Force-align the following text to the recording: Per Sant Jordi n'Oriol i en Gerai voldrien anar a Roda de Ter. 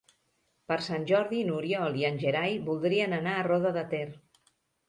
Per 0.71 0.77
Sant 0.85 1.03
Jordi 1.11 1.43
n'Oriol 1.49 1.99
i 2.01 2.07
en 2.11 2.19
Gerai 2.25 2.57
voldrien 2.71 3.15
anar 3.19 3.37
a 3.39 3.45
Roda 3.53 3.75
de 3.77 3.89
Ter. 3.93 4.05